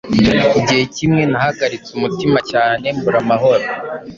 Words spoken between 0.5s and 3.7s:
Igihe kimwe nahagaritse umutima cyane mbura amahoro